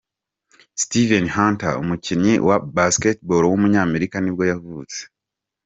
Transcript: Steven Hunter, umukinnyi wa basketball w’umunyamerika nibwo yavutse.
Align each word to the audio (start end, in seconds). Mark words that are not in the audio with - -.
Steven 0.81 1.25
Hunter, 1.35 1.71
umukinnyi 1.83 2.33
wa 2.47 2.57
basketball 2.77 3.43
w’umunyamerika 3.49 4.15
nibwo 4.19 4.43
yavutse. 4.51 4.99